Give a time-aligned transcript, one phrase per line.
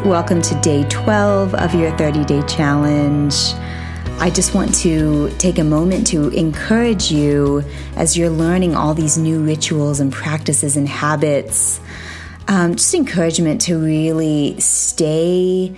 [0.00, 3.34] Welcome to day 12 of your 30 day challenge.
[4.18, 7.62] I just want to take a moment to encourage you
[7.94, 11.80] as you're learning all these new rituals and practices and habits.
[12.48, 15.76] Um, just encouragement to really stay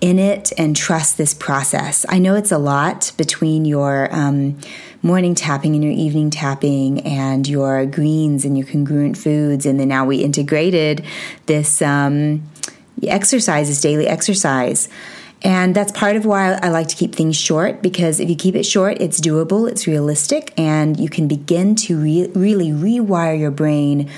[0.00, 2.04] in it and trust this process.
[2.08, 4.58] I know it's a lot between your um,
[5.02, 9.64] morning tapping and your evening tapping and your greens and your congruent foods.
[9.64, 11.04] And then now we integrated
[11.46, 12.42] this um,
[13.02, 14.88] exercise, is daily exercise.
[15.42, 18.54] And that's part of why I like to keep things short because if you keep
[18.54, 23.50] it short, it's doable, it's realistic, and you can begin to re- really rewire your
[23.50, 24.10] brain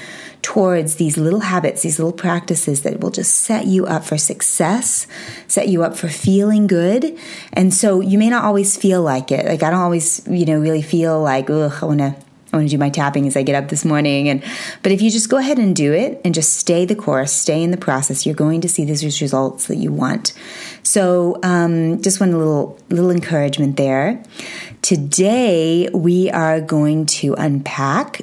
[0.42, 5.08] towards these little habits, these little practices that will just set you up for success,
[5.48, 7.18] set you up for feeling good.
[7.52, 9.44] And so you may not always feel like it.
[9.46, 12.14] Like I don't always, you know, really feel like, ugh, I want to
[12.56, 14.28] I want to do my tapping as I get up this morning.
[14.28, 14.42] And
[14.82, 17.62] but if you just go ahead and do it and just stay the course, stay
[17.62, 20.32] in the process, you're going to see these results that you want.
[20.82, 24.22] So um, just one little little encouragement there.
[24.80, 28.22] Today we are going to unpack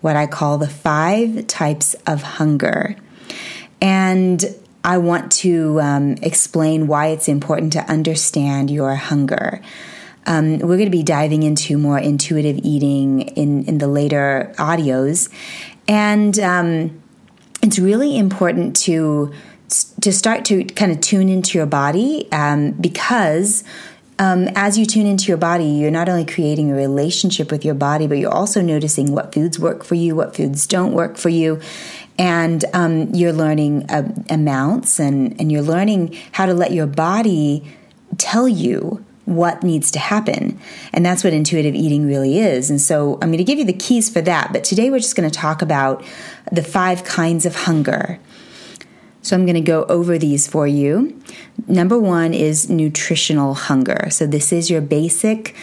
[0.00, 2.96] what I call the five types of hunger.
[3.80, 4.42] And
[4.82, 9.62] I want to um, explain why it's important to understand your hunger.
[10.26, 15.28] Um, we're going to be diving into more intuitive eating in, in the later audios.
[15.86, 17.02] And um,
[17.62, 19.32] it's really important to
[20.00, 23.64] to start to kind of tune into your body um, because
[24.18, 27.74] um, as you tune into your body, you're not only creating a relationship with your
[27.74, 31.30] body, but you're also noticing what foods work for you, what foods don't work for
[31.30, 31.60] you.
[32.16, 37.64] And um, you're learning uh, amounts and, and you're learning how to let your body
[38.16, 40.58] tell you what needs to happen.
[40.92, 42.70] And that's what intuitive eating really is.
[42.70, 44.52] And so I'm going to give you the keys for that.
[44.52, 46.04] But today we're just going to talk about
[46.52, 48.18] the five kinds of hunger.
[49.22, 51.18] So I'm going to go over these for you.
[51.66, 54.08] Number one is nutritional hunger.
[54.10, 55.54] So this is your basic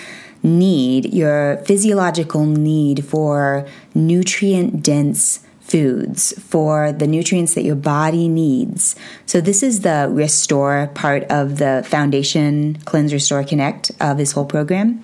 [0.42, 8.96] need, your physiological need for nutrient dense foods, for the nutrients that your body needs.
[9.26, 14.46] So this is the restore part of the foundation cleanse, restore, connect of this whole
[14.46, 15.04] program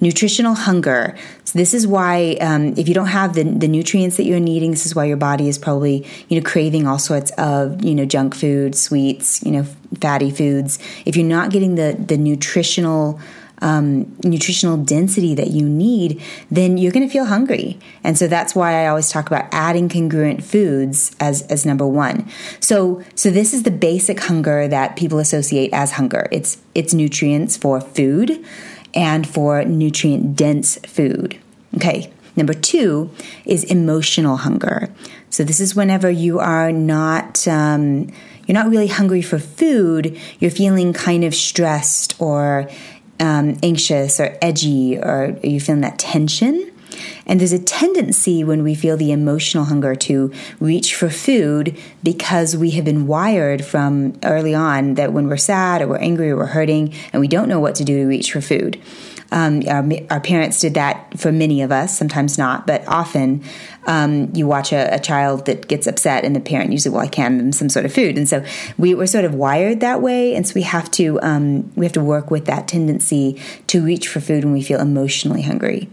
[0.00, 1.16] nutritional hunger.
[1.44, 4.70] So this is why um, if you don't have the, the nutrients that you're needing,
[4.70, 8.04] this is why your body is probably you know craving all sorts of you know
[8.04, 9.66] junk food, sweets, you know
[10.00, 10.78] fatty foods.
[11.04, 13.20] If you're not getting the the nutritional
[13.60, 17.78] um, nutritional density that you need, then you're going to feel hungry.
[18.04, 22.28] And so that's why I always talk about adding congruent foods as, as number one.
[22.60, 26.28] So, so this is the basic hunger that people associate as hunger.
[26.30, 28.44] It's, it's nutrients for food
[28.94, 31.38] and for nutrient dense food.
[31.76, 32.12] Okay.
[32.36, 33.10] Number two
[33.44, 34.88] is emotional hunger.
[35.28, 38.12] So this is whenever you are not, um,
[38.46, 40.18] you're not really hungry for food.
[40.38, 42.70] You're feeling kind of stressed or
[43.20, 46.72] um, anxious or edgy, or are you're feeling that tension.
[47.26, 52.56] And there's a tendency when we feel the emotional hunger to reach for food because
[52.56, 56.36] we have been wired from early on that when we're sad or we're angry or
[56.36, 58.80] we're hurting and we don't know what to do to reach for food.
[59.30, 63.44] Um, our, our, parents did that for many of us, sometimes not, but often
[63.86, 67.08] um, you watch a, a, child that gets upset and the parent usually, well, I
[67.08, 68.16] can them some sort of food.
[68.16, 68.42] And so
[68.78, 70.34] we were sort of wired that way.
[70.34, 74.08] And so we have to, um, we have to work with that tendency to reach
[74.08, 75.90] for food when we feel emotionally hungry.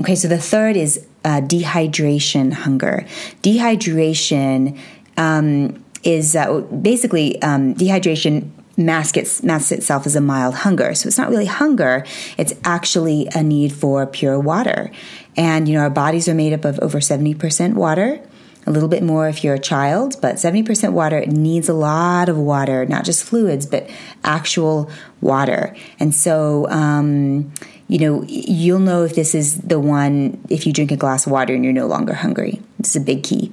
[0.00, 3.06] Okay, so the third is uh, dehydration hunger.
[3.42, 4.78] Dehydration
[5.16, 10.94] um, is uh, basically um, dehydration masks, masks itself as a mild hunger.
[10.94, 12.04] So it's not really hunger,
[12.36, 14.90] it's actually a need for pure water.
[15.36, 18.20] And, you know, our bodies are made up of over 70% water
[18.66, 22.36] a little bit more if you're a child, but 70% water needs a lot of
[22.36, 23.88] water, not just fluids, but
[24.24, 25.74] actual water.
[26.00, 27.52] And so, um,
[27.86, 31.32] you know, you'll know if this is the one if you drink a glass of
[31.32, 32.60] water and you're no longer hungry.
[32.78, 33.52] This is a big key.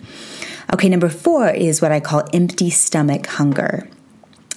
[0.73, 3.87] Okay, number four is what I call empty stomach hunger.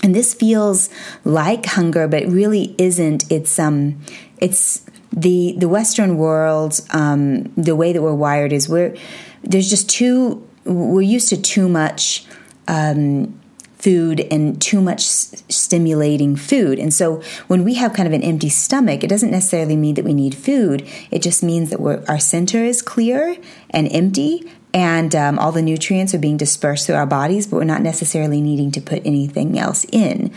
[0.06, 0.88] And this feels
[1.24, 3.28] like hunger, but it really isn't.
[3.28, 4.00] It's um
[4.38, 8.94] it's the the Western world, um, the way that we're wired is we're
[9.42, 12.24] there's just too we're used to too much
[12.68, 13.36] um,
[13.78, 16.78] food and too much stimulating food.
[16.78, 20.04] And so when we have kind of an empty stomach, it doesn't necessarily mean that
[20.04, 20.86] we need food.
[21.10, 23.36] It just means that our center is clear
[23.70, 27.64] and empty and um, all the nutrients are being dispersed through our bodies, but we're
[27.64, 30.30] not necessarily needing to put anything else in.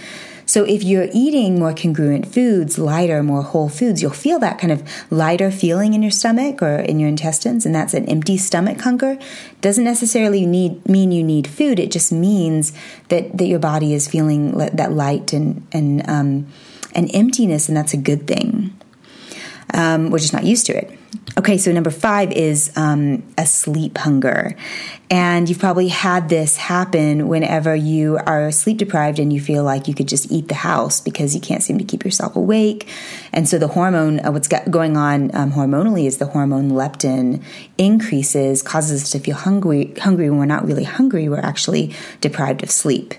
[0.45, 4.71] So if you're eating more congruent foods, lighter, more whole foods, you'll feel that kind
[4.71, 4.81] of
[5.11, 9.19] lighter feeling in your stomach or in your intestines, and that's an empty stomach hunger.
[9.59, 11.77] Doesn't necessarily need mean you need food.
[11.77, 12.71] It just means
[13.09, 16.47] that that your body is feeling that light and and um,
[16.95, 18.73] and emptiness, and that's a good thing.
[19.73, 20.98] Um, we're just not used to it.
[21.37, 24.55] Okay, so number five is um, a sleep hunger.
[25.09, 29.87] And you've probably had this happen whenever you are sleep deprived and you feel like
[29.87, 32.87] you could just eat the house because you can't seem to keep yourself awake.
[33.33, 37.41] And so the hormone, uh, what's going on um, hormonally is the hormone leptin
[37.77, 42.61] increases, causes us to feel hungry, hungry when we're not really hungry, we're actually deprived
[42.61, 43.15] of sleep.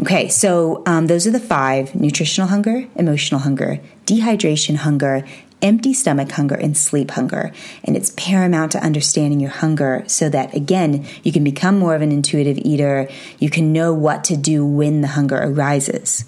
[0.00, 5.24] Okay, so um, those are the five nutritional hunger, emotional hunger, dehydration hunger,
[5.60, 7.52] empty stomach hunger and sleep hunger.
[7.84, 12.02] And it's paramount to understanding your hunger so that, again, you can become more of
[12.02, 13.08] an intuitive eater.
[13.38, 16.24] You can know what to do when the hunger arises.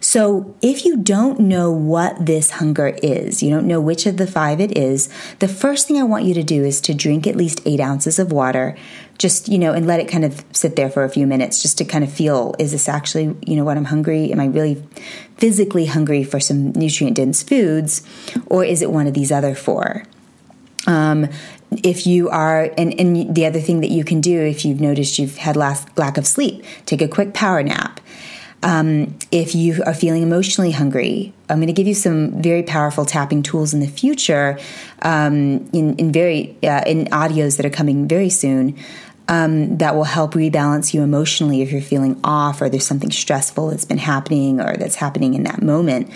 [0.00, 4.26] So, if you don't know what this hunger is, you don't know which of the
[4.26, 5.08] five it is,
[5.38, 8.18] the first thing I want you to do is to drink at least eight ounces
[8.18, 8.76] of water
[9.18, 11.78] just you know and let it kind of sit there for a few minutes just
[11.78, 14.32] to kind of feel is this actually you know what i'm hungry?
[14.32, 14.82] Am i really
[15.36, 18.02] physically hungry for some nutrient dense foods
[18.46, 20.04] or is it one of these other four?
[20.86, 21.28] Um,
[21.70, 25.18] if you are and, and the other thing that you can do if you've noticed
[25.18, 28.00] you've had last, lack of sleep take a quick power nap.
[28.62, 33.04] Um, if you are feeling emotionally hungry, I'm going to give you some very powerful
[33.04, 34.58] tapping tools in the future,
[35.02, 38.76] um, in, in very uh, in audios that are coming very soon
[39.28, 43.70] um, that will help rebalance you emotionally if you're feeling off or there's something stressful
[43.70, 46.10] that's been happening or that's happening in that moment.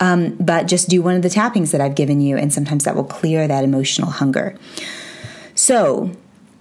[0.00, 2.94] Um, but just do one of the tappings that I've given you, and sometimes that
[2.94, 4.56] will clear that emotional hunger.
[5.54, 6.12] So,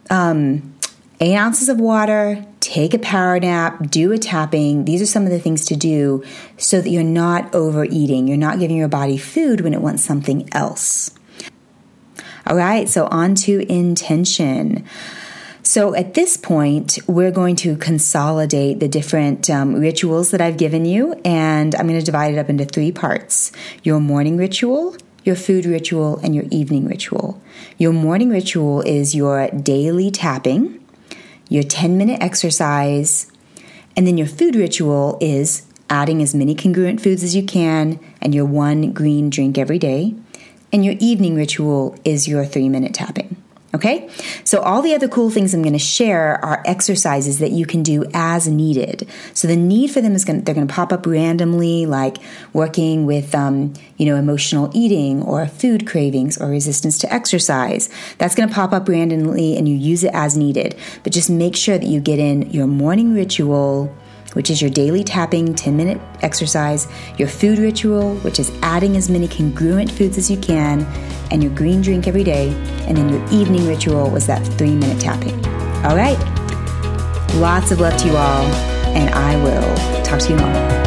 [0.10, 0.76] um,
[1.20, 4.86] eight ounces of water, take a power nap, do a tapping.
[4.86, 6.24] These are some of the things to do
[6.58, 8.28] so that you're not overeating.
[8.28, 11.12] You're not giving your body food when it wants something else.
[12.48, 14.86] All right, so on to intention.
[15.68, 20.86] So at this point, we're going to consolidate the different um, rituals that I've given
[20.86, 23.52] you, and I'm going to divide it up into three parts
[23.84, 27.42] your morning ritual, your food ritual, and your evening ritual.
[27.78, 30.82] Your morning ritual is your daily tapping,
[31.50, 33.30] your 10 minute exercise,
[33.98, 38.34] and then your food ritual is adding as many congruent foods as you can and
[38.34, 40.16] your one green drink every day.
[40.72, 43.37] And your evening ritual is your three minute tapping.
[43.78, 44.10] Okay?
[44.44, 47.84] So, all the other cool things I'm going to share are exercises that you can
[47.84, 49.08] do as needed.
[49.36, 52.18] So, the need for them is going to, they're going to pop up randomly, like
[52.54, 57.88] working with, um, you know, emotional eating or food cravings or resistance to exercise.
[58.18, 60.76] That's going to pop up randomly and you use it as needed.
[61.04, 63.96] But just make sure that you get in your morning ritual
[64.38, 66.88] which is your daily tapping 10 minute exercise,
[67.18, 70.84] your food ritual, which is adding as many congruent foods as you can,
[71.32, 72.50] and your green drink every day,
[72.88, 75.34] and then your evening ritual was that three minute tapping.
[75.84, 76.20] All right.
[77.38, 78.46] Lots of love to you all,
[78.96, 80.87] and I will talk to you tomorrow.